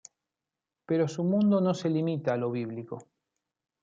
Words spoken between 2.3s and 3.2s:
a lo bíblico.